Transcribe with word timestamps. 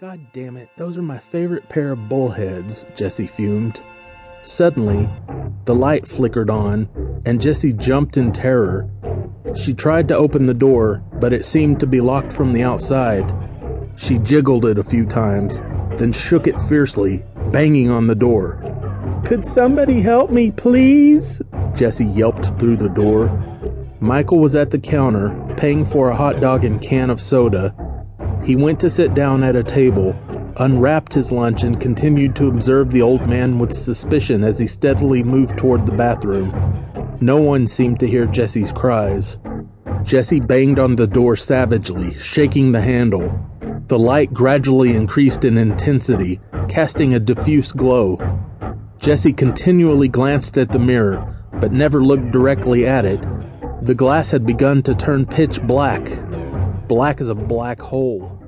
God 0.00 0.26
damn 0.32 0.56
it, 0.56 0.68
those 0.76 0.98
are 0.98 1.02
my 1.02 1.18
favorite 1.18 1.68
pair 1.68 1.92
of 1.92 2.08
bullheads, 2.08 2.84
Jessie 2.96 3.28
fumed. 3.28 3.80
Suddenly, 4.42 5.08
the 5.66 5.74
light 5.76 6.08
flickered 6.08 6.50
on, 6.50 6.88
and 7.24 7.40
Jessie 7.40 7.72
jumped 7.72 8.16
in 8.16 8.32
terror. 8.32 8.90
She 9.54 9.72
tried 9.72 10.08
to 10.08 10.16
open 10.16 10.46
the 10.46 10.52
door, 10.52 11.00
but 11.20 11.32
it 11.32 11.44
seemed 11.44 11.78
to 11.78 11.86
be 11.86 12.00
locked 12.00 12.32
from 12.32 12.52
the 12.52 12.64
outside. 12.64 13.32
She 13.94 14.18
jiggled 14.18 14.64
it 14.64 14.78
a 14.78 14.82
few 14.82 15.06
times, 15.06 15.60
then 15.96 16.10
shook 16.10 16.48
it 16.48 16.60
fiercely, 16.62 17.24
banging 17.52 17.88
on 17.88 18.08
the 18.08 18.16
door. 18.16 18.60
Could 19.24 19.44
somebody 19.44 20.00
help 20.00 20.32
me, 20.32 20.50
please? 20.50 21.40
Jessie 21.72 22.06
yelped 22.06 22.58
through 22.58 22.78
the 22.78 22.88
door. 22.88 23.28
Michael 24.00 24.40
was 24.40 24.56
at 24.56 24.72
the 24.72 24.78
counter, 24.80 25.30
paying 25.56 25.84
for 25.84 26.10
a 26.10 26.16
hot 26.16 26.40
dog 26.40 26.64
and 26.64 26.82
can 26.82 27.10
of 27.10 27.20
soda. 27.20 27.72
He 28.44 28.56
went 28.56 28.78
to 28.80 28.90
sit 28.90 29.14
down 29.14 29.42
at 29.42 29.56
a 29.56 29.62
table, 29.62 30.14
unwrapped 30.58 31.14
his 31.14 31.32
lunch, 31.32 31.64
and 31.64 31.80
continued 31.80 32.36
to 32.36 32.48
observe 32.48 32.90
the 32.90 33.00
old 33.00 33.26
man 33.26 33.58
with 33.58 33.72
suspicion 33.72 34.44
as 34.44 34.58
he 34.58 34.66
steadily 34.66 35.22
moved 35.22 35.56
toward 35.56 35.86
the 35.86 35.96
bathroom. 35.96 36.52
No 37.22 37.38
one 37.38 37.66
seemed 37.66 38.00
to 38.00 38.06
hear 38.06 38.26
Jessie's 38.26 38.70
cries. 38.70 39.38
Jessie 40.02 40.40
banged 40.40 40.78
on 40.78 40.94
the 40.94 41.06
door 41.06 41.36
savagely, 41.36 42.12
shaking 42.12 42.70
the 42.70 42.82
handle. 42.82 43.32
The 43.88 43.98
light 43.98 44.34
gradually 44.34 44.94
increased 44.94 45.46
in 45.46 45.56
intensity, 45.56 46.38
casting 46.68 47.14
a 47.14 47.20
diffuse 47.20 47.72
glow. 47.72 48.18
Jessie 48.98 49.32
continually 49.32 50.08
glanced 50.08 50.58
at 50.58 50.70
the 50.70 50.78
mirror, 50.78 51.34
but 51.60 51.72
never 51.72 52.02
looked 52.02 52.30
directly 52.30 52.86
at 52.86 53.06
it. 53.06 53.24
The 53.80 53.94
glass 53.94 54.30
had 54.30 54.44
begun 54.44 54.82
to 54.82 54.94
turn 54.94 55.24
pitch 55.24 55.62
black, 55.62 56.10
black 56.88 57.20
as 57.20 57.28
a 57.28 57.34
black 57.34 57.80
hole. 57.80 58.43